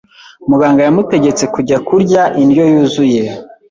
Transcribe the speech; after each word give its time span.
Muganga 0.49 0.81
yamutegetse 0.87 1.43
kujya 1.53 1.77
kurya 1.87 2.21
indyo 2.41 2.63
yuzuye. 2.71 3.23